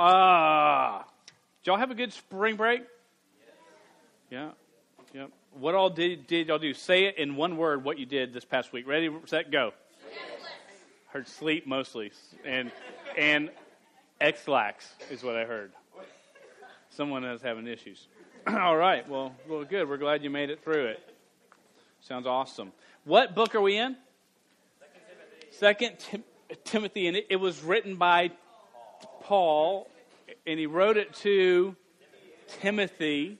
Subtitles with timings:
[0.00, 2.82] Ah, did y'all have a good spring break?
[4.30, 4.50] Yeah,
[5.12, 5.26] yeah.
[5.54, 6.72] What all did did y'all do?
[6.72, 7.82] Say it in one word.
[7.82, 8.86] What you did this past week.
[8.86, 9.72] Ready, set, go.
[11.08, 12.12] Heard sleep mostly,
[12.44, 12.70] and
[13.16, 13.50] and
[14.20, 15.72] Ex-Lax is what I heard.
[16.90, 18.06] Someone is having issues.
[18.46, 19.08] all right.
[19.08, 19.88] Well, well, good.
[19.88, 21.14] We're glad you made it through it.
[22.02, 22.70] Sounds awesome.
[23.04, 23.96] What book are we in?
[25.50, 26.24] Second Tim-
[26.62, 28.30] Timothy, and it, it was written by
[29.28, 29.86] Paul,
[30.46, 31.76] and he wrote it to
[32.62, 33.38] Timothy.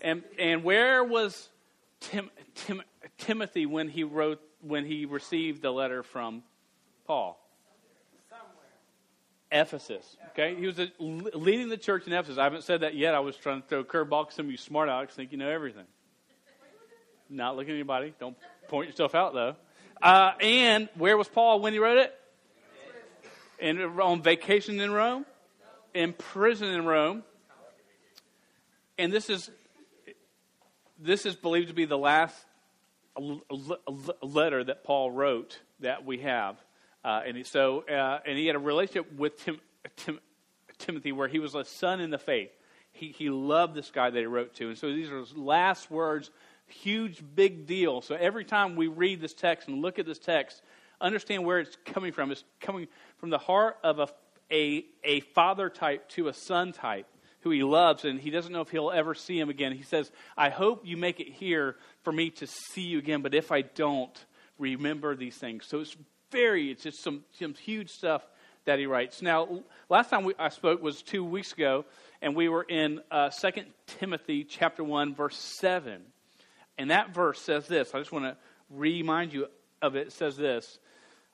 [0.00, 1.50] And and where was
[2.00, 2.82] Tim, Tim,
[3.18, 6.42] Timothy when he wrote when he received the letter from
[7.06, 7.38] Paul?
[9.50, 10.16] Ephesus.
[10.30, 12.38] Okay, he was a, leading the church in Ephesus.
[12.38, 13.14] I haven't said that yet.
[13.14, 14.32] I was trying to throw a curveball.
[14.32, 15.84] Some of you smart Alex think you know everything.
[17.28, 18.14] Not looking at anybody.
[18.18, 18.36] Don't
[18.68, 19.56] point yourself out though.
[20.00, 22.18] Uh, and where was Paul when he wrote it?
[23.62, 25.24] In, on vacation in Rome,
[25.94, 27.22] in prison in Rome.
[28.98, 29.50] And this is
[30.98, 32.36] this is believed to be the last
[34.22, 36.56] letter that Paul wrote that we have.
[37.04, 39.60] Uh, and he, so, uh, and he had a relationship with Tim,
[39.96, 40.20] Tim,
[40.78, 42.50] Timothy where he was a son in the faith.
[42.92, 44.68] He, he loved this guy that he wrote to.
[44.68, 46.30] And so these are his last words,
[46.66, 48.02] huge, big deal.
[48.02, 50.62] So every time we read this text and look at this text,
[51.02, 52.30] understand where it's coming from.
[52.30, 54.08] It's coming from the heart of a,
[54.50, 57.06] a, a father type to a son type
[57.40, 59.72] who he loves, and he doesn't know if he'll ever see him again.
[59.72, 63.34] He says, I hope you make it here for me to see you again, but
[63.34, 64.24] if I don't,
[64.58, 65.66] remember these things.
[65.66, 65.96] So it's
[66.30, 68.22] very, it's just some, some huge stuff
[68.64, 69.22] that he writes.
[69.22, 71.84] Now, last time we, I spoke was two weeks ago,
[72.20, 73.50] and we were in uh, 2
[73.98, 76.00] Timothy chapter 1, verse 7.
[76.78, 77.94] And that verse says this.
[77.94, 78.36] I just want to
[78.70, 79.48] remind you
[79.82, 80.08] of it.
[80.08, 80.78] It says this.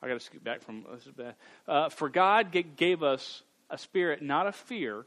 [0.02, 1.34] I got to scoot back from this is bad.
[1.66, 5.04] Uh, For God gave us a spirit not of fear,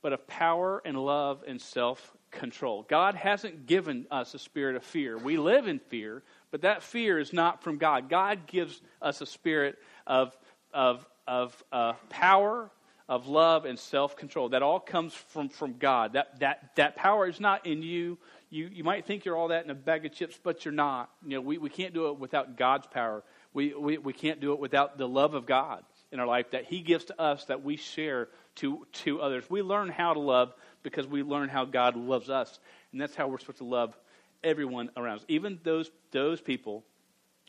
[0.00, 2.84] but of power and love and self control.
[2.88, 5.18] God hasn't given us a spirit of fear.
[5.18, 8.08] We live in fear, but that fear is not from God.
[8.08, 10.36] God gives us a spirit of,
[10.72, 12.70] of, of uh, power,
[13.08, 14.48] of love, and self control.
[14.48, 16.14] That all comes from, from God.
[16.14, 18.18] That, that, that power is not in you.
[18.48, 18.68] you.
[18.72, 21.10] You might think you're all that in a bag of chips, but you're not.
[21.24, 23.22] You know, we, we can't do it without God's power.
[23.54, 26.64] We, we, we can't do it without the love of God in our life that
[26.64, 29.48] He gives to us that we share to, to others.
[29.48, 32.58] We learn how to love because we learn how God loves us.
[32.92, 33.96] And that's how we're supposed to love
[34.44, 36.84] everyone around us, even those, those people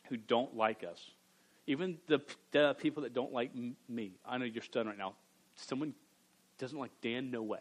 [0.10, 1.00] who don't like us,
[1.66, 2.22] even the,
[2.52, 3.52] the people that don't like
[3.90, 4.12] me.
[4.26, 5.14] I know you're stunned right now.
[5.56, 5.94] Someone
[6.60, 7.32] doesn't like Dan?
[7.32, 7.60] No way.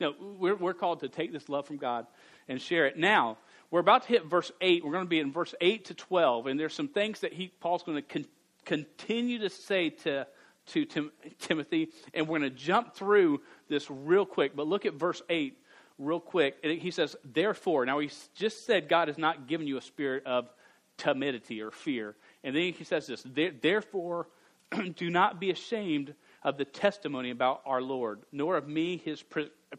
[0.00, 2.06] No, we're, we're called to take this love from God
[2.48, 2.96] and share it.
[2.96, 3.38] Now,
[3.70, 4.84] we're about to hit verse 8.
[4.84, 7.48] We're going to be in verse 8 to 12, and there's some things that he,
[7.60, 8.26] Paul's going to con-
[8.64, 10.26] continue to say to
[10.66, 14.56] to Tim- Timothy, and we're going to jump through this real quick.
[14.56, 15.58] But look at verse 8
[15.98, 16.56] real quick.
[16.62, 20.24] And he says, Therefore, now he just said God has not given you a spirit
[20.26, 20.48] of
[20.96, 22.14] timidity or fear.
[22.42, 23.26] And then he says this,
[23.60, 24.28] Therefore,
[24.96, 29.24] do not be ashamed of the testimony about our Lord, nor of me, his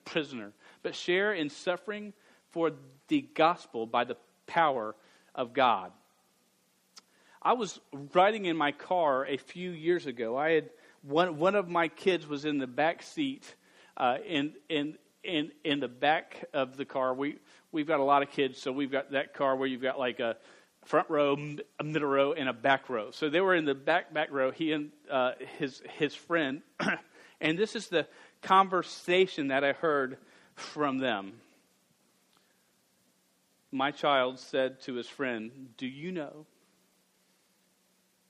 [0.03, 0.51] prisoner,
[0.83, 2.13] but share in suffering
[2.49, 2.71] for
[3.07, 4.17] the gospel by the
[4.47, 4.95] power
[5.33, 5.91] of God.
[7.41, 7.79] I was
[8.13, 10.35] riding in my car a few years ago.
[10.35, 10.69] I had
[11.03, 13.55] one one of my kids was in the back seat,
[13.97, 17.13] uh, in in in in the back of the car.
[17.13, 17.37] We
[17.71, 20.19] we've got a lot of kids, so we've got that car where you've got like
[20.19, 20.37] a
[20.85, 21.37] front row,
[21.79, 23.11] a middle row, and a back row.
[23.11, 24.51] So they were in the back back row.
[24.51, 26.61] He and uh, his his friend,
[27.41, 28.07] and this is the
[28.41, 30.17] conversation that I heard
[30.55, 31.33] from them.
[33.75, 36.45] My child said to his friend, "Do you know?"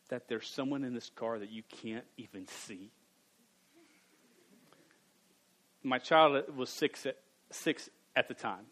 [0.09, 2.89] that there's someone in this car that you can't even see.
[5.83, 7.17] My child was six at,
[7.51, 8.66] six at the time.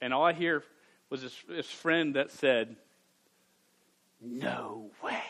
[0.00, 0.64] And all I hear
[1.10, 2.74] was his, this friend that said,
[4.20, 5.22] No way.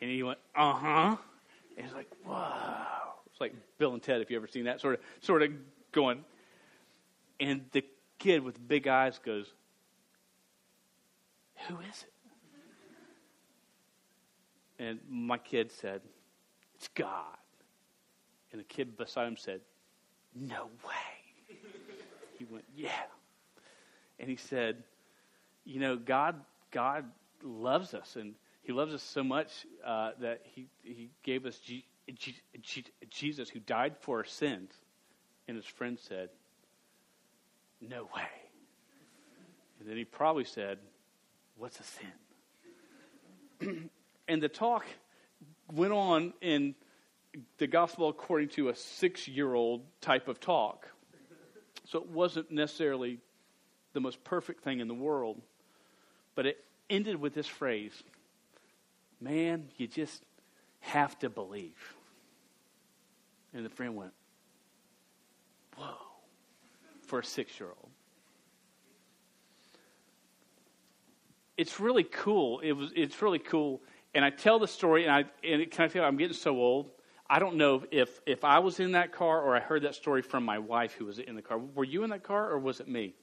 [0.00, 1.16] And he went, Uh huh.
[1.76, 2.42] And he's like, Whoa.
[3.30, 5.52] It's like Bill and Ted, if you've ever seen that, sort of, sort of
[5.92, 6.24] going.
[7.38, 7.84] And the
[8.20, 9.52] kid with big eyes goes,
[11.66, 12.12] Who is it?
[14.78, 16.02] And my kid said,
[16.76, 17.36] It's God.
[18.52, 19.60] And the kid beside him said,
[20.34, 21.56] No way.
[22.38, 22.90] he went, Yeah.
[24.20, 24.84] And he said,
[25.64, 26.36] You know, God,
[26.70, 27.06] God
[27.42, 31.84] loves us, and He loves us so much uh, that He He gave us G-
[32.14, 34.70] G- G- Jesus, who died for our sins.
[35.48, 36.28] And his friend said,
[37.80, 38.28] No way.
[39.78, 40.78] And then he probably said,
[41.56, 41.82] What's a
[43.60, 43.90] sin?
[44.28, 44.86] and the talk
[45.72, 46.74] went on in
[47.58, 50.88] the gospel according to a six year old type of talk.
[51.86, 53.18] So it wasn't necessarily
[53.92, 55.40] the most perfect thing in the world.
[56.34, 57.92] But it ended with this phrase
[59.20, 60.22] Man, you just
[60.80, 61.94] have to believe.
[63.52, 64.12] And the friend went,
[65.76, 65.96] Whoa,
[67.10, 67.90] for a six year old.
[71.56, 72.60] It's really cool.
[72.60, 73.82] It was, it's really cool.
[74.14, 76.90] And I tell the story, and I and can I you, I'm getting so old.
[77.28, 80.22] I don't know if, if I was in that car or I heard that story
[80.22, 81.58] from my wife who was in the car.
[81.58, 83.14] Were you in that car or was it me?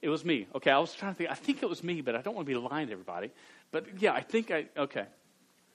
[0.00, 0.46] It was me.
[0.54, 1.30] Okay, I was trying to think.
[1.30, 3.30] I think it was me, but I don't want to be lying to everybody.
[3.72, 4.66] But yeah, I think I.
[4.76, 5.04] Okay,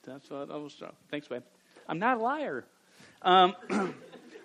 [0.02, 0.82] that's what I was.
[1.10, 1.42] Thanks, babe.
[1.86, 2.64] I'm not a liar.
[3.22, 3.54] Um,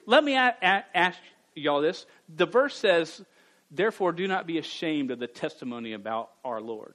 [0.06, 1.18] let me a- a- ask
[1.60, 2.06] y'all this.
[2.28, 3.24] The verse says,
[3.72, 6.94] "Therefore, do not be ashamed of the testimony about our Lord."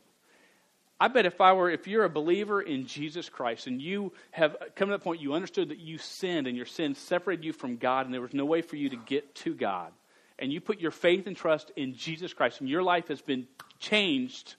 [1.01, 4.57] I bet if I were, if you're a believer in Jesus Christ and you have
[4.77, 7.77] come to that point, you understood that you sinned and your sin separated you from
[7.77, 9.93] God, and there was no way for you to get to God
[10.39, 13.47] and you put your faith and trust in Jesus Christ and your life has been
[13.79, 14.57] changed,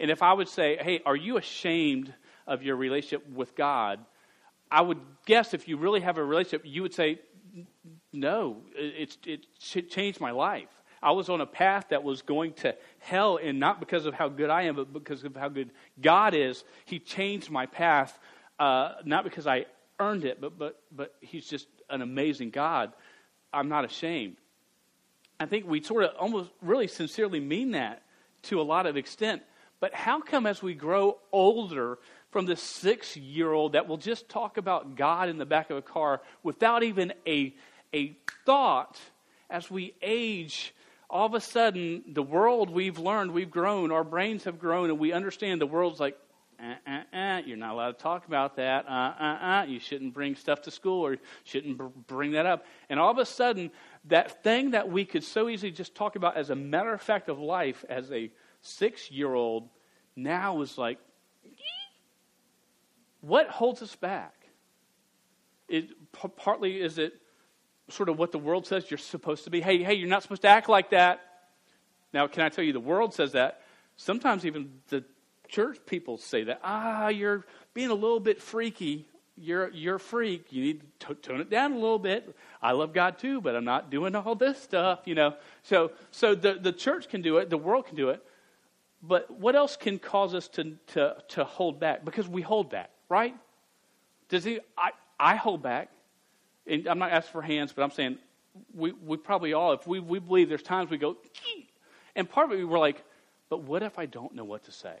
[0.00, 2.12] and if I would say, hey, are you ashamed
[2.46, 4.00] of your relationship with God?
[4.70, 7.20] I would guess if you really have a relationship, you would say,
[8.12, 10.68] no, it, it, it changed my life.
[11.02, 14.28] I was on a path that was going to hell, and not because of how
[14.28, 15.70] good I am, but because of how good
[16.00, 16.62] God is.
[16.84, 18.16] He changed my path,
[18.58, 19.66] uh, not because I
[19.98, 22.92] earned it, but, but, but He's just an amazing God.
[23.52, 24.36] I'm not ashamed.
[25.40, 28.02] I think we sort of almost really sincerely mean that
[28.44, 29.42] to a lot of extent.
[29.80, 31.98] But how come as we grow older
[32.32, 35.76] from the six year old that will just talk about God in the back of
[35.76, 37.54] a car without even a,
[37.94, 38.98] a thought,
[39.48, 40.74] as we age,
[41.10, 44.98] all of a sudden the world we've learned, we've grown, our brains have grown, and
[44.98, 46.16] we understand the world's like,
[46.58, 48.86] uh, uh, uh, you're not allowed to talk about that.
[48.88, 52.64] Uh, uh, uh, you shouldn't bring stuff to school or shouldn't br- bring that up.
[52.88, 53.70] And all of a sudden,
[54.06, 57.28] that thing that we could so easily just talk about as a matter of fact
[57.28, 58.30] of life as a
[58.62, 59.68] six year old
[60.16, 60.98] now is like,
[63.22, 64.34] what holds us back?
[65.68, 67.14] It, p- partly is it
[67.88, 69.60] sort of what the world says you're supposed to be.
[69.60, 71.20] Hey, hey, you're not supposed to act like that.
[72.12, 73.62] Now, can I tell you, the world says that.
[73.96, 75.02] Sometimes even the
[75.48, 76.60] church people say that.
[76.62, 80.52] Ah, you're being a little bit freaky you're you're a freak.
[80.52, 82.34] You need to tone it down a little bit.
[82.60, 85.34] I love God too, but I'm not doing all this stuff, you know.
[85.62, 88.22] So so the the church can do it, the world can do it.
[89.02, 92.04] But what else can cause us to to to hold back?
[92.04, 93.36] Because we hold back, right?
[94.28, 95.90] Does he I I hold back.
[96.66, 98.18] And I'm not asking for hands, but I'm saying
[98.74, 101.16] we we probably all if we we believe there's times we go
[102.16, 103.04] and part of it we're like,
[103.50, 104.96] but what if I don't know what to say?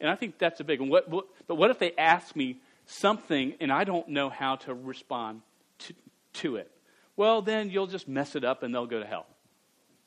[0.00, 0.90] And I think that's a big one.
[0.90, 4.74] What, what, but what if they ask me something and I don't know how to
[4.74, 5.40] respond
[5.78, 5.94] to,
[6.34, 6.70] to it.
[7.16, 9.26] Well, then you'll just mess it up and they'll go to hell.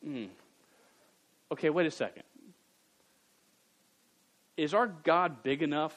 [0.05, 0.29] Mm.
[1.51, 2.23] Okay, wait a second.
[4.57, 5.93] Is our God big enough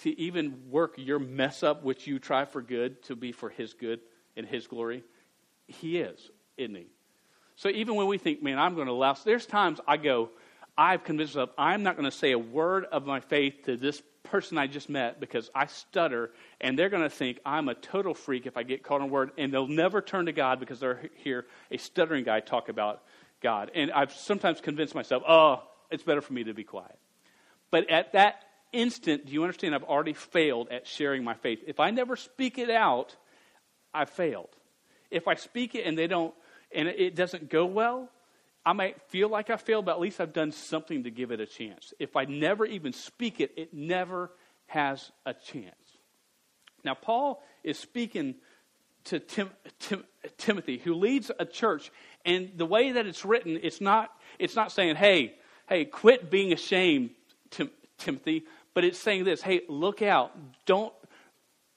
[0.00, 3.72] to even work your mess up, which you try for good, to be for His
[3.74, 4.00] good
[4.36, 5.04] and His glory?
[5.66, 6.86] He is, isn't He?
[7.56, 10.30] So even when we think, man, I'm going to allow, there's times I go,
[10.78, 14.02] I've convinced myself I'm not going to say a word of my faith to this
[14.22, 16.30] person I just met because I stutter,
[16.60, 19.10] and they're going to think I'm a total freak if I get caught on a
[19.10, 23.02] word, and they'll never turn to God because they'll hear a stuttering guy talk about
[23.42, 23.70] God.
[23.74, 26.98] And I've sometimes convinced myself, oh, it's better for me to be quiet.
[27.70, 29.74] But at that instant, do you understand?
[29.74, 31.60] I've already failed at sharing my faith.
[31.66, 33.16] If I never speak it out,
[33.92, 34.48] I've failed.
[35.10, 36.34] If I speak it and they don't,
[36.72, 38.08] and it doesn't go well,
[38.64, 41.40] I might feel like I failed, but at least I've done something to give it
[41.40, 41.92] a chance.
[41.98, 44.30] If I never even speak it, it never
[44.66, 45.74] has a chance.
[46.84, 48.36] Now, Paul is speaking
[49.04, 50.04] to Tim, Tim,
[50.36, 51.90] Timothy, who leads a church,
[52.24, 55.34] and the way that it's written, it's not, it's not saying, hey,
[55.68, 57.10] hey, quit being ashamed,
[57.50, 60.32] Tim, Timothy, but it's saying this hey, look out.
[60.66, 60.92] Don't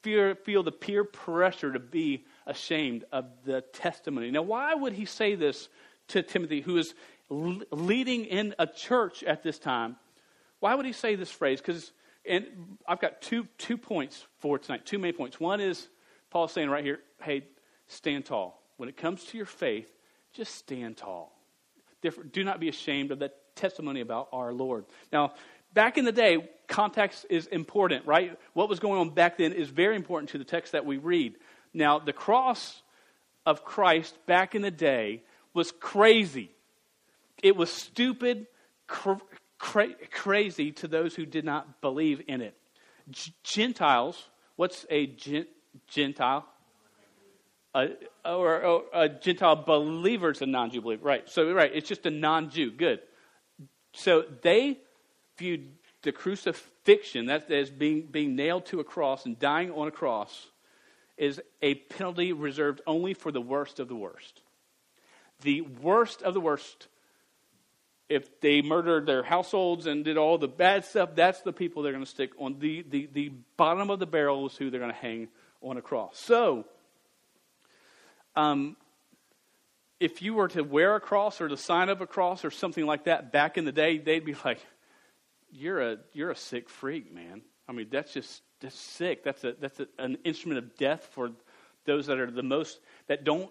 [0.03, 4.29] fear, feel the peer pressure to be ashamed of the testimony.
[4.31, 5.69] Now, why would he say this
[6.09, 6.93] to Timothy, who is
[7.29, 9.95] leading in a church at this time,
[10.59, 11.59] why would he say this phrase?
[11.59, 11.91] Because,
[12.25, 12.45] and
[12.87, 15.39] I've got two, two points for tonight, two main points.
[15.39, 15.87] One is
[16.29, 17.43] Paul saying right here, hey,
[17.87, 18.61] stand tall.
[18.77, 19.87] When it comes to your faith,
[20.33, 21.33] just stand tall.
[22.31, 24.85] Do not be ashamed of that testimony about our Lord.
[25.11, 25.33] Now,
[25.73, 28.37] back in the day, context is important, right?
[28.53, 31.35] What was going on back then is very important to the text that we read.
[31.73, 32.81] Now, the cross
[33.45, 36.49] of Christ back in the day was crazy.
[37.41, 38.47] It was stupid,
[38.87, 39.13] cr-
[39.57, 42.55] cra- crazy to those who did not believe in it.
[43.09, 45.47] G- Gentiles, what's a, gen-
[45.87, 46.45] Gentile.
[47.75, 51.27] Or, or a Gentile believer is a non-Jew believer, right?
[51.27, 52.71] So right, it's just a non-Jew.
[52.71, 52.99] Good.
[53.93, 54.79] So they
[55.37, 55.69] viewed
[56.01, 60.47] the crucifixion, that is being being nailed to a cross and dying on a cross,
[61.17, 64.41] is a penalty reserved only for the worst of the worst.
[65.41, 66.87] The worst of the worst.
[68.09, 71.93] If they murdered their households and did all the bad stuff, that's the people they're
[71.93, 72.59] going to stick on.
[72.59, 75.29] The, the, the bottom of the barrel is who they're going to hang
[75.61, 76.19] on a cross.
[76.19, 76.65] So,
[78.35, 78.75] um,
[80.03, 82.85] if you were to wear a cross or the sign of a cross or something
[82.85, 84.59] like that back in the day, they'd be like,
[85.49, 89.23] "You're a you're a sick freak, man." I mean, that's just that's sick.
[89.23, 91.31] That's a that's a, an instrument of death for
[91.85, 93.49] those that are the most that don't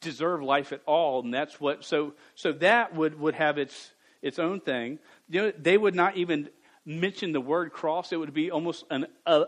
[0.00, 1.84] deserve life at all, and that's what.
[1.84, 4.98] So so that would would have its its own thing.
[5.28, 6.48] You know, they would not even
[6.86, 8.12] mention the word cross.
[8.12, 9.44] It would be almost an uh,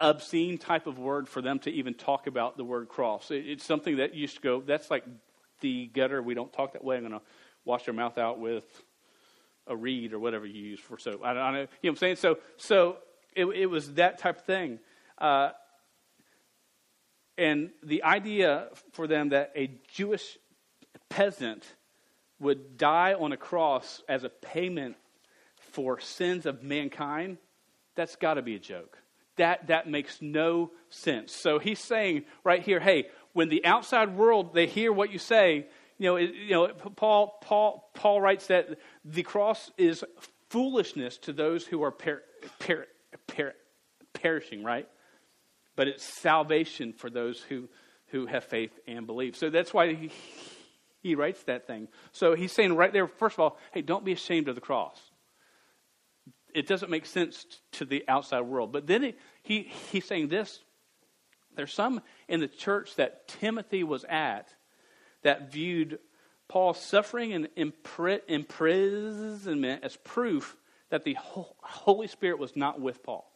[0.00, 3.30] obscene type of word for them to even talk about the word cross.
[3.30, 4.60] It, it's something that used to go.
[4.60, 5.04] That's like
[5.62, 6.22] the gutter.
[6.22, 6.96] We don't talk that way.
[6.96, 7.22] I'm going to
[7.64, 8.64] wash your mouth out with
[9.66, 11.22] a reed or whatever you use for soap.
[11.24, 12.16] I don't, I don't, you know what I'm saying?
[12.16, 12.98] So so
[13.34, 14.78] it, it was that type of thing.
[15.18, 15.50] Uh,
[17.38, 20.36] and the idea for them that a Jewish
[21.08, 21.64] peasant
[22.40, 24.96] would die on a cross as a payment
[25.56, 27.38] for sins of mankind,
[27.94, 28.98] that's got to be a joke.
[29.36, 31.32] That, that makes no sense.
[31.32, 35.66] So he's saying right here, hey, when the outside world, they hear what you say,
[35.98, 40.04] you know, it, you know Paul, Paul, Paul writes that the cross is
[40.50, 42.22] foolishness to those who are per,
[42.58, 42.86] per,
[43.26, 43.54] per,
[44.12, 44.88] perishing, right?
[45.76, 47.68] But it's salvation for those who,
[48.08, 49.36] who have faith and believe.
[49.36, 50.10] So that's why he,
[51.00, 51.88] he writes that thing.
[52.12, 55.00] So he's saying right there, first of all, hey, don't be ashamed of the cross
[56.54, 58.72] it doesn't make sense to the outside world.
[58.72, 60.60] But then he, he, he's saying this
[61.56, 64.48] there's some in the church that Timothy was at
[65.22, 65.98] that viewed
[66.48, 70.56] Paul's suffering and imprisonment as proof
[70.90, 73.30] that the Holy Spirit was not with Paul.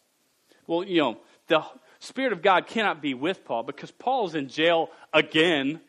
[0.66, 1.64] Well, you know, the
[1.99, 5.80] Spirit of God cannot be with Paul because Paul's in jail again.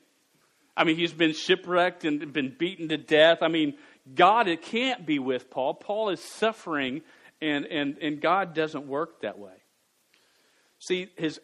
[0.75, 3.39] I mean, he's been shipwrecked and been beaten to death.
[3.41, 3.73] I mean,
[4.13, 5.73] God it can't be with Paul.
[5.73, 7.01] Paul is suffering
[7.41, 9.53] and, and, and God doesn't work that way.
[10.79, 11.41] See, his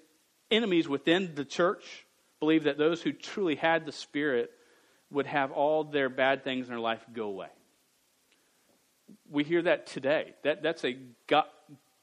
[0.53, 2.05] enemies within the church
[2.39, 4.51] believed that those who truly had the Spirit
[5.11, 7.49] would have all their bad things in their life go away.
[9.29, 10.33] We hear that today.
[10.43, 11.49] That, that's a got,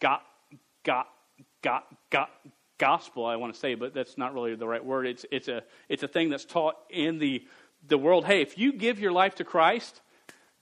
[0.00, 0.22] got,
[0.84, 1.08] got,
[1.62, 2.30] got, got,
[2.80, 5.06] gospel, I want to say, but that's not really the right word.
[5.06, 7.44] It's, it's, a, it's a thing that's taught in the,
[7.86, 8.24] the world.
[8.24, 10.00] Hey, if you give your life to Christ,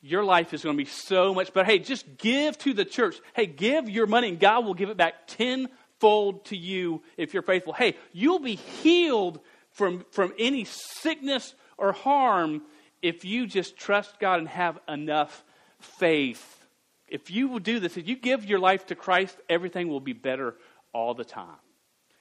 [0.02, 1.64] your life is going to be so much better.
[1.64, 3.16] Hey, just give to the church.
[3.35, 5.28] Hey, give your money, and God will give it back
[5.98, 7.72] tenfold to you if you're faithful.
[7.72, 9.40] Hey, you'll be healed
[9.70, 12.62] from, from any sickness or harm
[13.02, 15.44] if you just trust God and have enough
[15.78, 16.64] faith.
[17.06, 20.12] If you will do this, if you give your life to Christ, everything will be
[20.12, 20.56] better
[20.92, 21.56] all the time.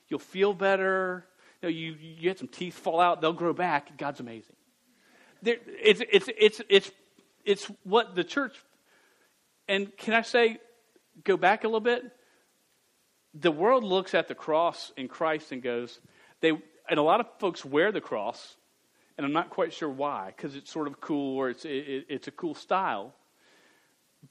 [0.08, 1.26] You'll feel better.
[1.62, 3.98] You, know, you, you get some teeth fall out, they'll grow back.
[3.98, 4.56] God's amazing.
[5.42, 6.92] There, it's, it's, it's, it's
[7.48, 8.56] it's what the church,
[9.70, 10.58] and can I say,
[11.24, 12.04] go back a little bit?
[13.40, 16.00] The world looks at the cross in Christ and goes,
[16.42, 16.52] they,
[16.90, 18.56] and a lot of folks wear the cross,
[19.18, 22.28] and I'm not quite sure why, because it's sort of cool or it's, it, it's
[22.28, 23.14] a cool style.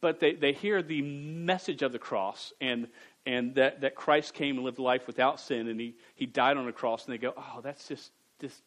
[0.01, 2.89] But they, they hear the message of the cross and,
[3.25, 6.67] and that, that Christ came and lived life without sin and he, he died on
[6.67, 8.11] the cross, and they go, oh, that's just,
[8.41, 8.63] just,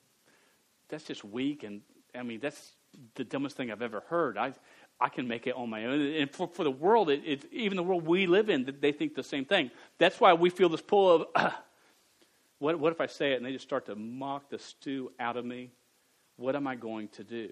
[0.88, 1.64] that's just weak.
[1.64, 1.82] And
[2.16, 2.74] I mean, that's,
[3.16, 4.38] the dumbest thing I've ever heard.
[4.38, 4.54] I,
[5.00, 6.02] I can make it on my own.
[6.02, 9.16] And for, for the world, it, it, even the world we live in, they think
[9.16, 9.72] the same thing.
[9.98, 11.52] That's why we feel this pull of, uh,
[12.60, 15.38] what, what if I say it and they just start to mock the stew out
[15.38, 15.72] of me?
[16.36, 17.50] What am I going to do?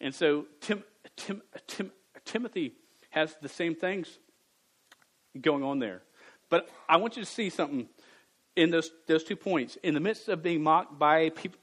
[0.00, 0.82] And so Tim,
[1.16, 1.92] Tim, Tim,
[2.24, 2.72] Timothy
[3.10, 4.18] has the same things
[5.40, 6.02] going on there.
[6.50, 7.88] But I want you to see something
[8.54, 9.76] in those, those two points.
[9.82, 11.58] In the midst of being mocked by people,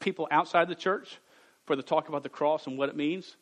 [0.00, 1.18] people outside the church,
[1.64, 3.36] for the talk about the cross and what it means,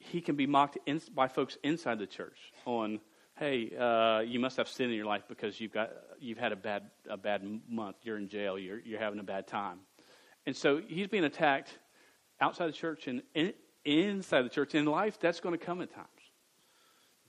[0.00, 3.00] he can be mocked in, by folks inside the church on,
[3.38, 6.56] hey, uh, you must have sin in your life because you've got you've had a
[6.56, 7.96] bad a bad month.
[8.02, 8.58] You're in jail.
[8.58, 9.78] You're you're having a bad time,
[10.46, 11.78] and so he's being attacked
[12.40, 13.52] outside the church and in,
[13.84, 14.74] inside the church.
[14.74, 16.08] In life, that's going to come at times.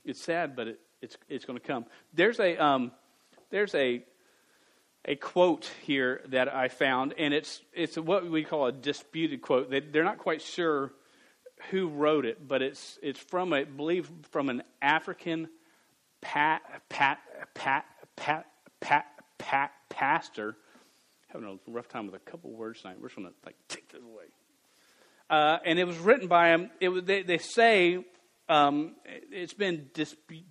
[0.04, 1.84] It's sad, but it, it's it's going to come.
[2.14, 2.90] There's a um,
[3.50, 4.02] there's a
[5.04, 9.68] a quote here that I found, and it's, it's what we call a disputed quote.
[9.68, 10.92] They, they're not quite sure
[11.70, 15.48] who wrote it, but it's, it's from, I believe, from an African
[16.20, 17.18] pat, pat,
[17.54, 17.84] pat,
[18.16, 18.46] pat,
[18.80, 19.06] pat,
[19.38, 20.56] pat, pastor.
[21.28, 22.96] Having a rough time with a couple words tonight.
[23.00, 24.24] We're just to like take this away.
[25.30, 26.70] Uh, and it was written by him.
[26.80, 28.04] It was, they, they say
[28.48, 28.94] um,
[29.30, 29.90] it's been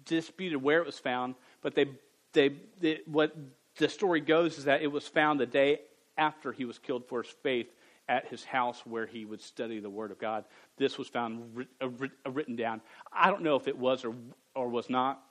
[0.05, 1.85] disputed where it was found, but they,
[2.33, 3.35] they, they, what
[3.77, 5.81] the story goes is that it was found the day
[6.17, 7.67] after he was killed for his faith
[8.11, 10.43] at his house where he would study the Word of God.
[10.77, 11.87] This was found uh,
[12.29, 12.81] written down.
[13.11, 14.13] I don't know if it was or,
[14.53, 15.23] or was not.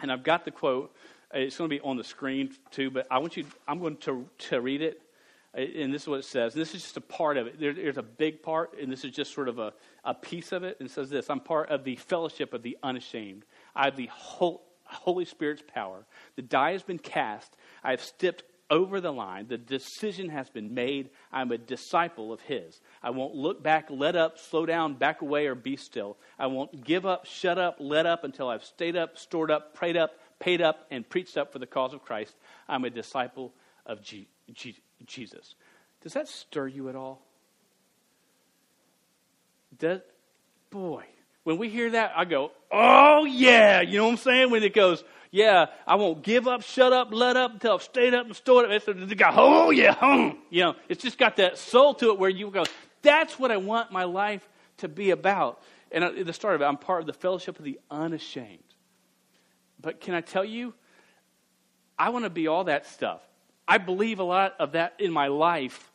[0.00, 0.92] And I've got the quote.
[1.32, 4.28] It's going to be on the screen too, but I want you, I'm going to,
[4.50, 5.00] to read it.
[5.56, 6.52] Uh, and this is what it says.
[6.52, 7.60] This is just a part of it.
[7.60, 9.72] There, there's a big part, and this is just sort of a,
[10.04, 10.78] a piece of it.
[10.80, 13.44] And it says this I'm part of the fellowship of the unashamed.
[13.76, 16.04] I have the whole, Holy Spirit's power.
[16.34, 17.56] The die has been cast.
[17.84, 19.48] I have stepped over the line.
[19.48, 21.10] The decision has been made.
[21.32, 22.80] I'm a disciple of His.
[23.02, 26.16] I won't look back, let up, slow down, back away, or be still.
[26.38, 29.96] I won't give up, shut up, let up until I've stayed up, stored up, prayed
[29.96, 32.34] up, paid up, and preached up for the cause of Christ.
[32.68, 33.52] I'm a disciple
[33.84, 35.54] of G- G- Jesus.
[36.02, 37.22] Does that stir you at all?
[39.78, 40.00] Does,
[40.70, 41.04] boy,
[41.44, 43.80] when we hear that, I go, oh yeah.
[43.80, 44.50] You know what I'm saying?
[44.50, 48.14] When it goes, yeah, I won't give up, shut up, let up until I've stayed
[48.14, 48.72] up and stored up.
[48.72, 50.38] It's got, oh yeah, hum.
[50.50, 52.64] You know, it's just got that soul to it where you go,
[53.02, 54.46] that's what I want my life
[54.78, 55.62] to be about.
[55.92, 58.58] And at the start of it, I'm part of the fellowship of the unashamed.
[59.80, 60.74] But can I tell you,
[61.98, 63.20] I want to be all that stuff.
[63.66, 65.90] I believe a lot of that in my life,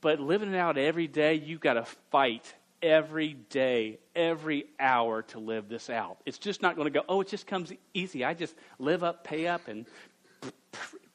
[0.00, 5.38] but living it out every day, you've got to fight every day, every hour to
[5.38, 6.18] live this out.
[6.26, 8.24] It's just not going to go, oh, it just comes easy.
[8.24, 9.86] I just live up, pay up, and
[10.40, 10.50] pre-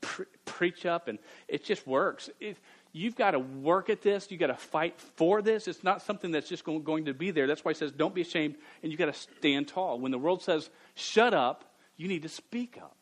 [0.01, 2.29] pre- preach up, and it just works.
[2.39, 2.57] It,
[2.91, 4.29] you've got to work at this.
[4.29, 5.67] You've got to fight for this.
[5.67, 7.47] It's not something that's just going, going to be there.
[7.47, 9.99] That's why he says, don't be ashamed, and you've got to stand tall.
[9.99, 11.65] When the world says, shut up,
[11.97, 12.95] you need to speak up.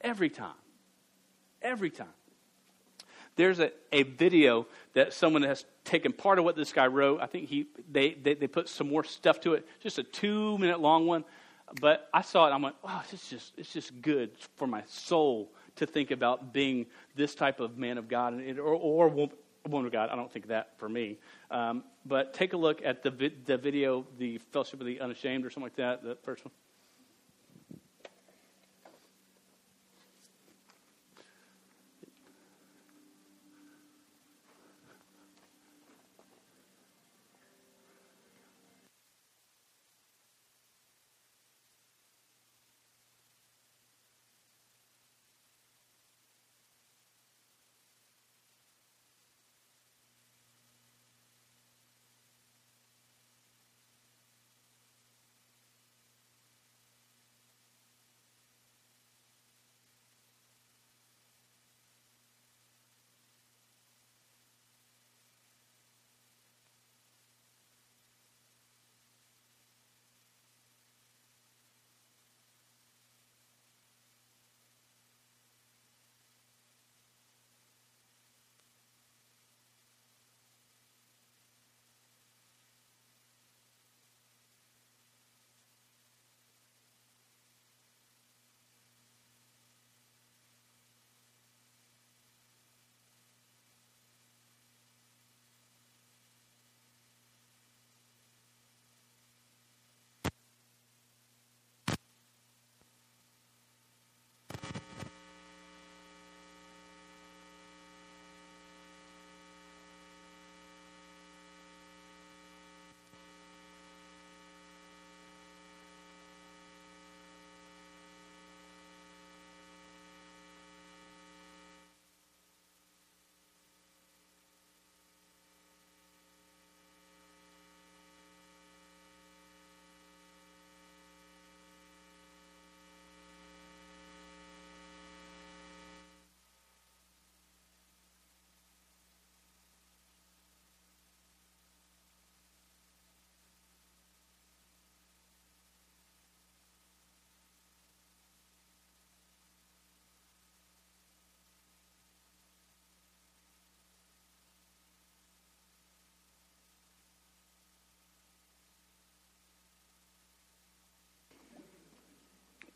[0.00, 0.54] Every time.
[1.62, 2.08] Every time.
[3.36, 7.20] There's a, a video that someone has taken part of what this guy wrote.
[7.20, 10.56] I think he they, they, they put some more stuff to it, just a two
[10.58, 11.24] minute long one.
[11.80, 15.52] But I saw it, I'm like, wow, it's just it's just good for my soul
[15.76, 20.10] to think about being this type of man of God or, or woman of God.
[20.10, 21.18] I don't think that for me.
[21.50, 25.50] Um, but take a look at the, the video, the Fellowship of the Unashamed, or
[25.50, 26.52] something like that, the first one.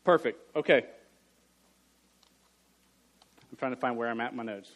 [0.09, 0.41] Perfect.
[0.55, 0.77] Okay.
[3.51, 4.71] I'm trying to find where I'm at in my notes.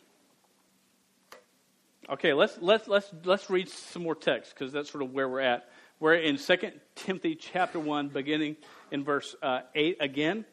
[2.07, 5.39] Okay, let's let's let's let's read some more text because that's sort of where we're
[5.39, 5.67] at.
[5.99, 6.55] We're in 2
[6.93, 8.57] Timothy chapter one, beginning
[8.91, 10.45] in verse uh, eight again.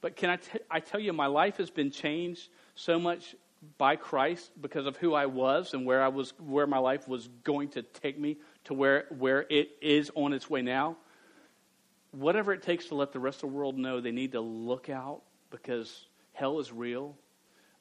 [0.00, 3.34] But can I, t- I tell you, my life has been changed so much
[3.78, 7.28] by Christ because of who I was and where I was, where my life was
[7.44, 10.96] going to take me to where, where it is on its way now.
[12.10, 14.90] Whatever it takes to let the rest of the world know they need to look
[14.90, 17.16] out because hell is real,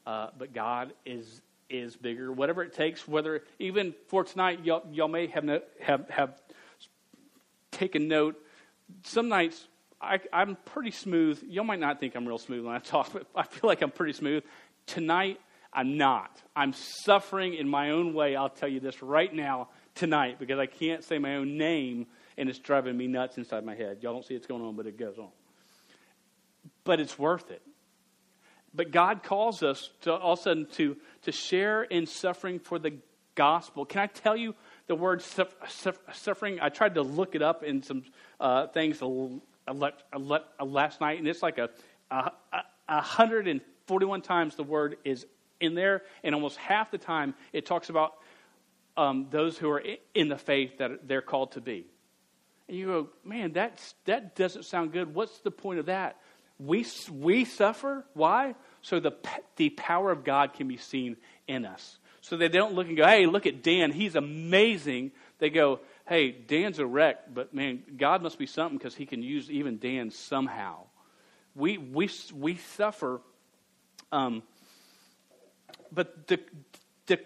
[0.05, 2.31] uh, but God is is bigger.
[2.31, 6.41] Whatever it takes, whether even for tonight, y'all, y'all may have, no, have have
[7.71, 8.35] taken note.
[9.03, 9.67] Some nights
[10.01, 11.41] I, I'm pretty smooth.
[11.47, 13.91] Y'all might not think I'm real smooth when I talk, but I feel like I'm
[13.91, 14.43] pretty smooth.
[14.87, 15.39] Tonight,
[15.71, 16.41] I'm not.
[16.55, 18.35] I'm suffering in my own way.
[18.35, 22.07] I'll tell you this right now, tonight, because I can't say my own name
[22.37, 23.99] and it's driving me nuts inside my head.
[24.01, 25.29] Y'all don't see what's going on, but it goes on.
[26.83, 27.61] But it's worth it.
[28.73, 32.79] But God calls us to all of a sudden to, to share in suffering for
[32.79, 32.93] the
[33.35, 33.85] gospel.
[33.85, 34.55] Can I tell you
[34.87, 36.59] the word suffering?
[36.61, 38.03] I tried to look it up in some
[38.39, 41.69] uh, things last night, and it's like a,
[42.09, 42.31] a,
[42.87, 45.25] a 141 times the word is
[45.59, 48.15] in there, and almost half the time it talks about
[48.97, 51.85] um, those who are in the faith that they're called to be.
[52.67, 55.13] And you go, man, that's, that doesn't sound good.
[55.13, 56.17] What's the point of that?
[56.59, 58.05] We, we suffer.
[58.13, 58.55] Why?
[58.81, 59.13] So the,
[59.55, 61.17] the power of God can be seen
[61.47, 61.97] in us.
[62.21, 63.91] So they don't look and go, hey, look at Dan.
[63.91, 65.11] He's amazing.
[65.39, 69.23] They go, hey, Dan's a wreck, but man, God must be something because he can
[69.23, 70.85] use even Dan somehow.
[71.55, 73.21] We, we, we suffer
[74.11, 74.43] um,
[75.91, 76.39] but the,
[77.07, 77.19] the,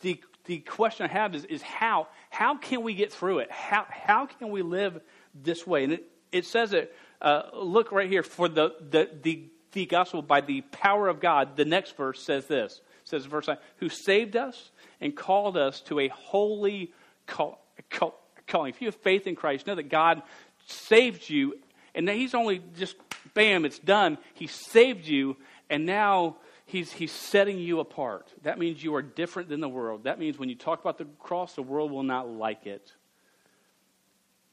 [0.00, 2.08] the, the question I have is, is how?
[2.30, 3.50] How can we get through it?
[3.50, 5.00] How, how can we live
[5.34, 5.84] this way?
[5.84, 10.22] And it, it says it, uh, look right here, for the, the, the, the gospel
[10.22, 11.56] by the power of God.
[11.56, 12.80] The next verse says this.
[13.04, 16.92] Says verse 9, who saved us and called us to a holy
[17.26, 18.70] call, call, calling.
[18.70, 20.22] If you have faith in Christ, know that God
[20.66, 21.58] saved you,
[21.94, 22.96] and He's only just,
[23.34, 24.18] bam, it's done.
[24.34, 25.36] He saved you,
[25.68, 26.36] and now
[26.70, 28.32] he's, he's setting you apart.
[28.42, 30.04] That means you are different than the world.
[30.04, 32.92] That means when you talk about the cross, the world will not like it.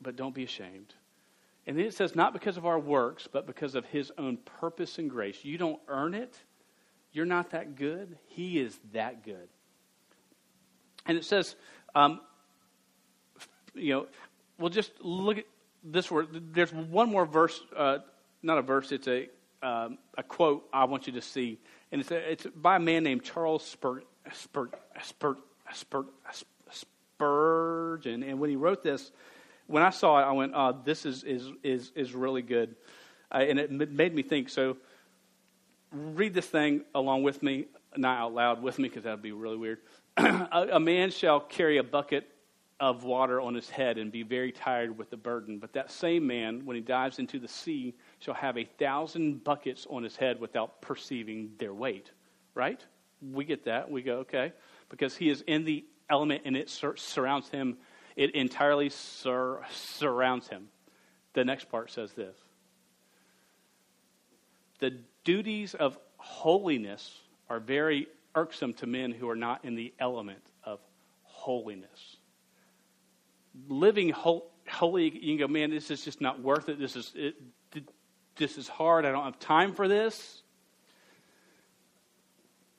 [0.01, 0.93] But don't be ashamed.
[1.67, 4.97] And then it says, not because of our works, but because of his own purpose
[4.97, 5.43] and grace.
[5.43, 6.36] You don't earn it.
[7.12, 8.17] You're not that good.
[8.27, 9.49] He is that good.
[11.06, 11.56] And it says,
[11.93, 12.21] um,
[13.75, 14.08] you know,
[14.58, 15.45] we'll just look at
[15.84, 16.30] this word.
[16.53, 17.99] There's one more verse, uh,
[18.41, 19.27] not a verse, it's a,
[19.62, 21.60] um, a quote I want you to see
[21.91, 24.01] and it's, a, it's by a man named Charles Spur,
[24.34, 24.69] Spur,
[25.01, 25.38] Spur,
[25.73, 26.06] Spur,
[26.69, 28.23] Spurgeon.
[28.23, 29.12] And when he wrote this,
[29.67, 32.75] when I saw it, I went, oh, this is, is, is, is really good.
[33.32, 34.49] Uh, and it made me think.
[34.49, 34.77] So
[35.91, 39.34] read this thing along with me, not out loud with me, because that would be
[39.34, 39.80] really weird.
[40.17, 42.30] a, a man shall carry a bucket
[42.80, 45.58] of water on his head and be very tired with the burden.
[45.58, 49.88] But that same man, when he dives into the sea, shall have a thousand buckets
[49.89, 52.12] on his head without perceiving their weight.
[52.53, 52.84] Right?
[53.21, 53.89] We get that.
[53.89, 54.53] We go, okay.
[54.89, 57.77] Because he is in the element and it sur- surrounds him,
[58.17, 60.67] it entirely sur- surrounds him.
[61.34, 62.36] The next part says this
[64.80, 70.43] The duties of holiness are very irksome to men who are not in the element
[70.65, 70.80] of
[71.23, 72.17] holiness
[73.67, 76.80] living holy, you can go, man, this is just not worth it.
[76.80, 77.36] This is, it,
[78.36, 79.06] this is hard.
[79.06, 80.43] I don't have time for this.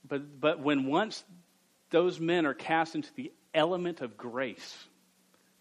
[0.06, 1.24] But, but when once
[1.90, 4.76] those men are cast into the element of grace,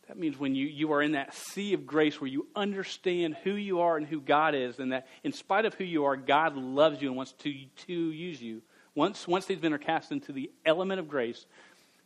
[0.08, 3.52] That means when you, you are in that sea of grace where you understand who
[3.52, 6.56] you are and who God is, and that in spite of who you are, God
[6.56, 7.54] loves you and wants to,
[7.88, 8.62] to use you.
[8.96, 11.46] Once, once these men are cast into the element of grace,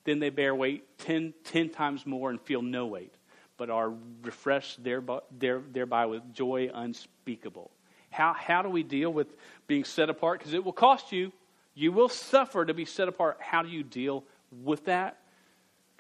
[0.04, 3.14] then they bear weight ten, ten times more and feel no weight,
[3.56, 7.70] but are refreshed thereby, there, thereby with joy unspeakable.
[8.10, 9.28] How, how do we deal with
[9.68, 10.40] being set apart?
[10.40, 11.32] Because it will cost you.
[11.76, 13.38] You will suffer to be set apart.
[13.40, 14.26] How do you deal
[14.64, 15.20] with that?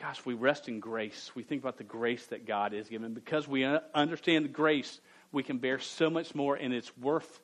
[0.01, 1.29] Gosh, we rest in grace.
[1.35, 3.13] We think about the grace that God is given.
[3.13, 4.99] Because we understand the grace,
[5.31, 7.39] we can bear so much more, and it's worth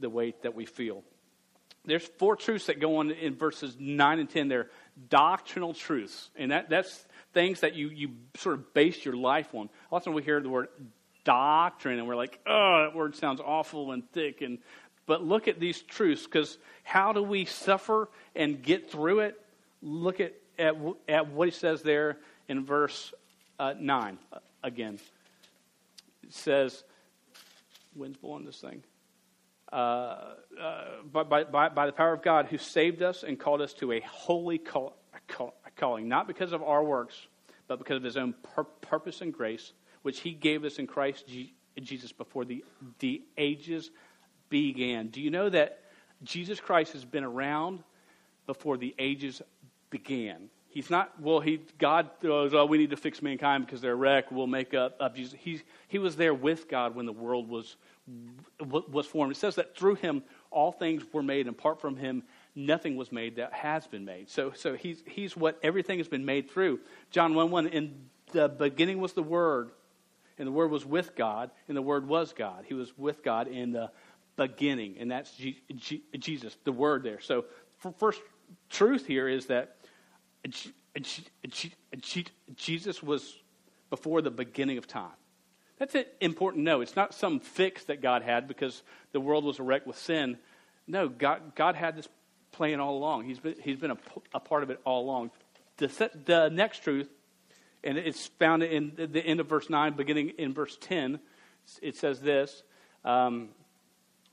[0.00, 1.04] the weight that we feel.
[1.84, 4.48] There's four truths that go on in verses 9 and 10.
[4.48, 4.68] They're
[5.08, 6.28] doctrinal truths.
[6.34, 9.70] And that, that's things that you, you sort of base your life on.
[9.92, 10.66] Often we hear the word
[11.22, 14.42] doctrine, and we're like, oh, that word sounds awful and thick.
[14.42, 14.58] And,
[15.06, 19.40] but look at these truths, because how do we suffer and get through it?
[19.82, 20.74] Look at at,
[21.08, 23.12] at what he says there in verse
[23.58, 24.98] uh, 9 uh, again.
[26.22, 26.84] It says,
[27.94, 28.82] wind's blowing this thing.
[29.72, 33.74] Uh, uh, by, by, by, the power of God who saved us and called us
[33.74, 37.16] to a holy call, call, calling, not because of our works,
[37.66, 41.26] but because of his own pur- purpose and grace, which he gave us in Christ
[41.26, 42.64] G- Jesus before the,
[43.00, 43.90] the ages
[44.48, 45.08] began.
[45.08, 45.80] Do you know that
[46.22, 47.82] Jesus Christ has been around
[48.46, 49.42] before the ages
[49.90, 50.48] began.
[50.68, 53.96] He's not, well, he, God goes, oh, we need to fix mankind because they're a
[53.96, 54.30] wreck.
[54.30, 55.34] We'll make up, up Jesus.
[55.38, 57.76] He, he was there with God when the world was,
[58.60, 59.32] was formed.
[59.32, 62.22] It says that through him, all things were made, and apart from him,
[62.54, 64.28] nothing was made that has been made.
[64.28, 66.80] So, so he's, he's what everything has been made through.
[67.10, 67.94] John 1 1, in
[68.32, 69.70] the beginning was the Word,
[70.38, 72.64] and the Word was with God, and the Word was God.
[72.66, 73.90] He was with God in the
[74.36, 77.20] beginning, and that's G, G, Jesus, the Word there.
[77.20, 77.46] So,
[77.92, 78.20] first
[78.70, 79.76] truth here is that
[82.56, 83.34] Jesus was
[83.90, 85.10] before the beginning of time.
[85.78, 86.80] That's an important know.
[86.80, 90.38] It's not some fix that God had because the world was a wreck with sin.
[90.86, 92.08] No, God, God had this
[92.52, 93.24] plan all along.
[93.24, 93.98] He's been, he's been a,
[94.34, 95.30] a part of it all along.
[95.76, 97.08] The, the next truth,
[97.84, 101.20] and it's found in the end of verse 9, beginning in verse 10,
[101.82, 102.62] it says this.
[103.04, 103.50] Um,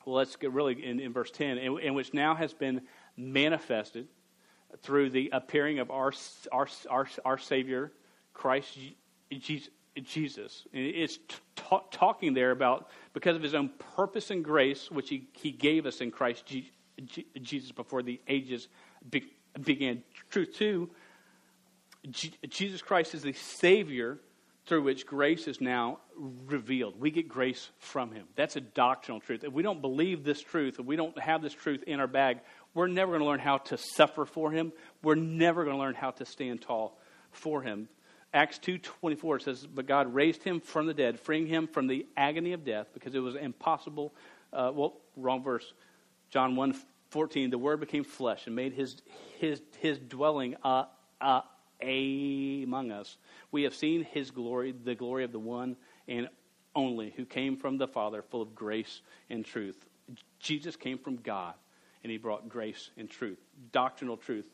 [0.06, 2.82] well, let's get really in, in verse 10, in, in which now has been
[3.18, 4.08] manifested
[4.82, 6.12] through the appearing of our,
[6.52, 7.92] our, our, our Savior,
[8.34, 8.78] Christ
[10.02, 10.64] Jesus.
[10.74, 15.52] It's t- talking there about because of his own purpose and grace, which he, he
[15.52, 16.52] gave us in Christ
[17.42, 18.68] Jesus before the ages
[19.10, 20.04] be- began.
[20.30, 20.90] Truth two,
[22.10, 24.20] G- Jesus Christ is the Savior
[24.66, 27.00] through which grace is now revealed.
[27.00, 28.26] We get grace from him.
[28.36, 29.44] That's a doctrinal truth.
[29.44, 32.40] If we don't believe this truth, if we don't have this truth in our bag,
[32.74, 34.74] we're never going to learn how to suffer for him.
[35.02, 36.98] We're never going to learn how to stand tall
[37.32, 37.88] for him.
[38.34, 42.54] Acts 2:24 says, "But God raised him from the dead, freeing him from the agony
[42.54, 44.14] of death, because it was impossible."
[44.52, 45.74] Uh, well, wrong verse.
[46.32, 49.02] John 1:14, "The Word became flesh and made his
[49.38, 50.86] his his dwelling uh,
[51.22, 51.42] uh,
[51.82, 53.18] among us.
[53.52, 56.28] We have seen his glory, the glory of the one and
[56.76, 59.86] only, who came from the Father, full of grace and truth."
[60.40, 61.54] Jesus came from God
[62.04, 63.40] and he brought grace and truth,
[63.72, 64.46] doctrinal truth.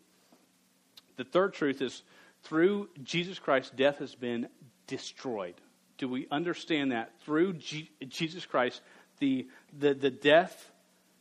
[1.17, 2.03] The third truth is
[2.43, 4.47] through Jesus Christ, death has been
[4.87, 5.55] destroyed.
[5.97, 7.11] Do we understand that?
[7.21, 8.81] Through G- Jesus Christ,
[9.19, 10.71] the, the, the death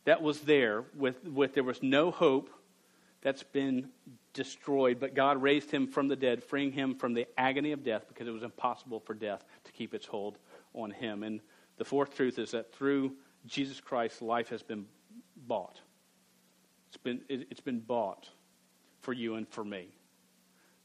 [0.05, 2.51] that was there, with, with there was no hope,
[3.21, 3.89] that's been
[4.33, 5.01] destroyed.
[5.01, 8.29] But God raised him from the dead, freeing him from the agony of death because
[8.29, 10.39] it was impossible for death to keep its hold
[10.75, 11.25] on him.
[11.25, 11.41] And
[11.77, 13.13] the fourth truth is that through
[13.47, 14.87] Jesus Christ, life has been
[15.37, 15.81] bought.
[16.89, 18.29] It's been, it, has been bought
[19.01, 19.89] for you and for me.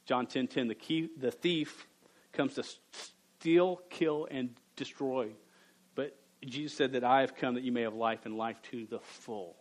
[0.05, 1.87] John 10 10, the, key, the thief
[2.33, 2.63] comes to
[3.39, 5.29] steal, kill, and destroy.
[5.95, 8.85] But Jesus said that I have come that you may have life and life to
[8.85, 9.55] the full.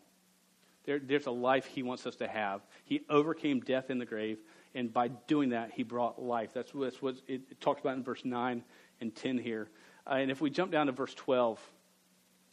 [0.85, 2.61] There, there's a life he wants us to have.
[2.85, 4.38] He overcame death in the grave,
[4.74, 6.52] and by doing that, he brought life.
[6.52, 8.64] That's what, that's what it, it talks about in verse 9
[9.00, 9.68] and 10 here.
[10.07, 11.61] Uh, and if we jump down to verse 12,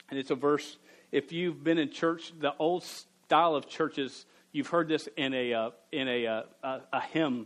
[0.09, 0.77] and it's a verse,
[1.11, 2.83] if you've been in church, the old
[3.29, 7.45] style of churches, you've heard this in a, uh, in a, uh, a, a hymn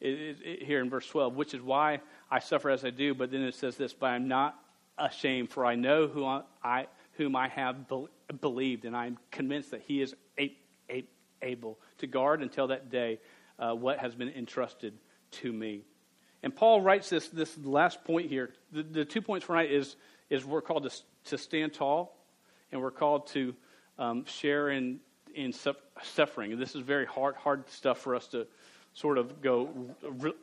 [0.00, 3.14] it, it, here in verse 12, which is why I suffer as I do.
[3.14, 4.58] But then it says this, but I'm not
[4.98, 8.06] ashamed, for I know who I, I whom I have be,
[8.40, 10.52] believed, and I'm convinced that he is a,
[10.90, 11.04] a,
[11.42, 13.20] able to guard until that day
[13.60, 14.94] uh, what has been entrusted
[15.42, 15.82] to me.
[16.42, 18.50] And Paul writes this, this last point here.
[18.72, 19.94] The, the two points for tonight is,
[20.28, 22.16] is we're called to, to stand tall,
[22.72, 23.54] and we're called to
[23.96, 24.98] um, share in
[25.34, 25.52] in
[26.02, 26.52] suffering.
[26.52, 28.46] And this is very hard, hard stuff for us to,
[28.94, 29.68] sort of go,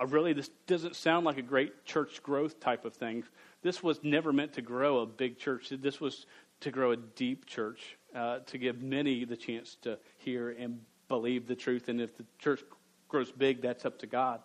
[0.08, 3.24] really, this doesn't sound like a great church growth type of thing.
[3.62, 5.70] This was never meant to grow a big church.
[5.70, 6.26] This was
[6.62, 11.48] to grow a deep church, uh, to give many the chance to hear and believe
[11.48, 11.90] the truth.
[11.90, 12.64] And if the church
[13.10, 14.42] grows big, that's up to God.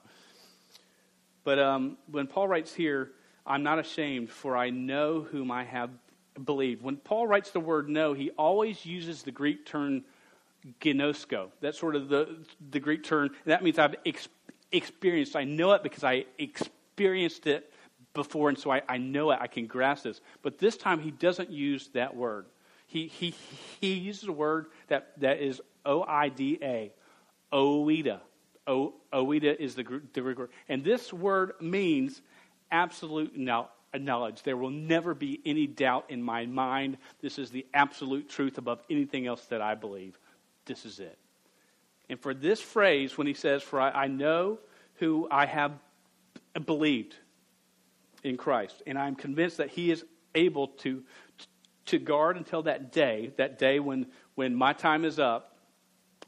[1.45, 3.13] But um, when Paul writes here,
[3.47, 5.91] I'm not ashamed, for I know whom I have
[6.45, 6.83] believed.
[6.83, 10.05] When Paul writes the word know, he always uses the Greek term
[10.81, 11.51] ginosko.
[11.61, 12.37] That's sort of the,
[12.71, 13.31] the Greek term.
[13.47, 14.29] That means I've ex-
[14.71, 15.37] experienced.
[15.37, 17.73] I know it because I experienced it
[18.15, 19.39] before, and so I, I know it.
[19.41, 20.21] I can grasp this.
[20.43, 22.47] But this time, he doesn't use that word.
[22.87, 23.35] He, he,
[23.81, 26.93] he uses a word that, that is O I D A,
[27.53, 28.21] oida.
[28.67, 30.51] O, oida is the, the Greek word.
[30.69, 32.21] And this word means
[32.71, 34.43] absolute knowledge.
[34.43, 36.99] There will never be any doubt in my mind.
[37.21, 40.19] This is the absolute truth above anything else that I believe.
[40.67, 41.19] This is it.
[42.09, 44.59] And for this phrase, when he says, For I, I know
[44.97, 45.73] who I have
[46.67, 47.15] believed
[48.23, 51.03] in Christ, and I'm convinced that he is able to,
[51.87, 55.57] to guard until that day, that day when, when my time is up,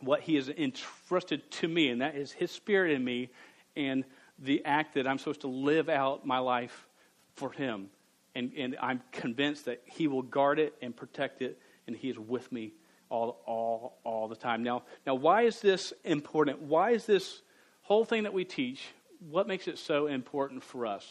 [0.00, 3.30] what he has entrusted to me, and that is his spirit in me,
[3.76, 4.04] and
[4.38, 6.88] the act that I'm supposed to live out my life
[7.34, 7.88] for him.
[8.34, 12.18] And, and I'm convinced that he will guard it and protect it, and he is
[12.18, 12.72] with me
[13.08, 14.62] all, all, all the time.
[14.62, 16.62] Now, now, why is this important?
[16.62, 17.42] Why is this
[17.82, 18.82] whole thing that we teach,
[19.30, 21.06] what makes it so important for us?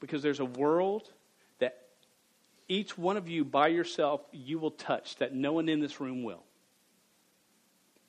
[0.00, 1.08] Because there's a world
[1.58, 1.78] that
[2.68, 6.22] each one of you by yourself, you will touch that no one in this room
[6.24, 6.42] will.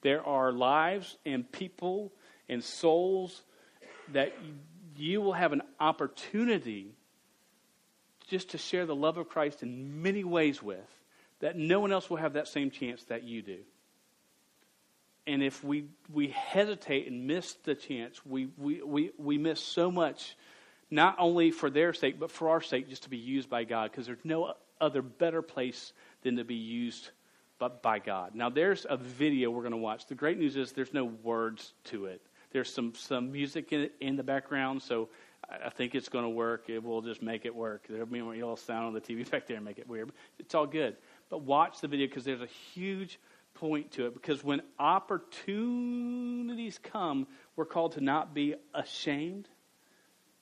[0.01, 2.11] There are lives and people
[2.49, 3.41] and souls
[4.11, 4.33] that
[4.97, 6.93] you will have an opportunity
[8.27, 10.79] just to share the love of Christ in many ways with
[11.43, 13.57] that no one else will have that same chance that you do.
[15.27, 19.91] And if we, we hesitate and miss the chance, we, we, we, we miss so
[19.91, 20.37] much,
[20.89, 23.91] not only for their sake, but for our sake, just to be used by God,
[23.91, 27.09] because there's no other better place than to be used
[27.59, 28.35] but by God.
[28.35, 30.05] Now, there's a video we're going to watch.
[30.07, 32.21] The great news is there's no words to it.
[32.53, 35.09] There's some, some music in, in the background, so
[35.49, 36.69] I think it's going to work.
[36.69, 37.85] It will just make it work.
[37.89, 40.11] There'll be a little sound on the TV back there and make it weird.
[40.39, 40.95] It's all good.
[41.33, 43.19] But watch the video because there's a huge
[43.55, 44.13] point to it.
[44.13, 49.49] Because when opportunities come, we're called to not be ashamed.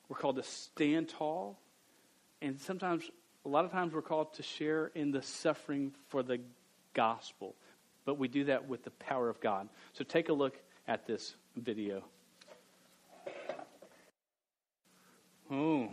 [0.09, 1.61] We're called to stand tall.
[2.41, 3.09] And sometimes,
[3.45, 6.41] a lot of times, we're called to share in the suffering for the
[6.93, 7.55] gospel.
[8.03, 9.69] But we do that with the power of God.
[9.93, 10.57] So take a look
[10.89, 12.03] at this video.
[15.49, 15.87] Oh.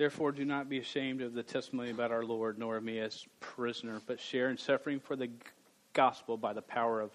[0.00, 3.26] Therefore, do not be ashamed of the testimony about our Lord, nor of me as
[3.38, 5.28] prisoner, but share in suffering for the
[5.92, 7.10] gospel by the power of,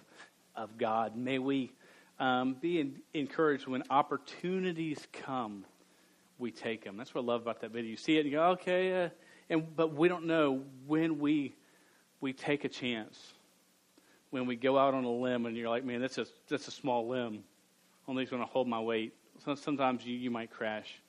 [0.56, 1.17] of God.
[1.17, 1.71] May we
[2.19, 5.65] um, be in, encouraged when opportunities come,
[6.38, 6.95] we take them.
[6.95, 7.89] That's what I love about that video.
[7.89, 9.10] You see it and you go, okay, uh,
[9.50, 11.56] and but we don't know when we
[12.21, 13.34] we take a chance.
[14.30, 16.71] When we go out on a limb and you're like, man, that's a that's a
[16.71, 17.45] small limb.
[18.08, 19.15] Only it's going to hold my weight.
[19.56, 21.02] Sometimes you, you might crash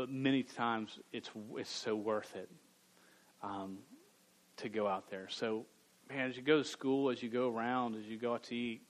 [0.00, 2.48] but many times it's it's so worth it
[3.42, 3.76] um,
[4.56, 5.28] to go out there.
[5.28, 5.66] So,
[6.08, 8.54] man, as you go to school, as you go around, as you go out to
[8.54, 8.80] eat,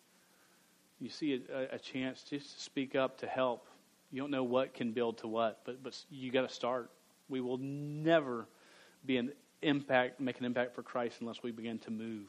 [1.01, 3.66] you see a, a chance just to speak up to help.
[4.12, 6.92] You don't know what can build to what, but but you got to start.
[7.29, 8.46] We will never
[9.05, 12.29] be an impact, make an impact for Christ unless we begin to move.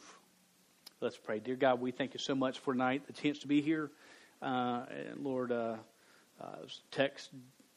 [1.01, 1.37] Let's pray.
[1.37, 3.91] Dear God, we thank you so much for tonight, the chance to be here.
[4.41, 5.75] Uh, and Lord, uh,
[6.41, 6.55] uh,
[6.89, 7.29] text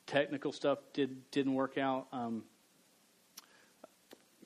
[0.06, 2.06] technical stuff did didn't work out.
[2.12, 2.44] Um,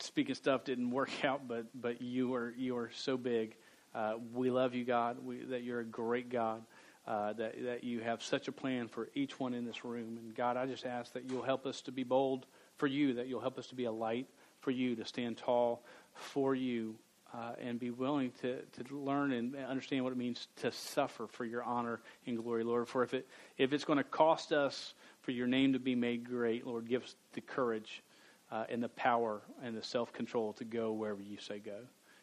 [0.00, 3.56] speaking stuff didn't work out, but but you are you are so big.
[3.94, 5.16] Uh, we love you, God.
[5.24, 6.62] We, that you're a great God.
[7.06, 10.18] Uh, that that you have such a plan for each one in this room.
[10.18, 13.14] And God, I just ask that you'll help us to be bold for you.
[13.14, 14.26] That you'll help us to be a light
[14.60, 15.82] for you, to stand tall
[16.14, 16.96] for you,
[17.32, 21.44] uh, and be willing to, to learn and understand what it means to suffer for
[21.44, 22.88] your honor and glory, Lord.
[22.88, 24.94] For if it if it's going to cost us
[25.28, 28.02] for your name to be made great, Lord, give us the courage
[28.50, 31.80] uh, and the power and the self control to go wherever you say go.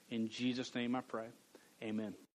[0.09, 1.27] In Jesus' name I pray.
[1.83, 2.15] Amen.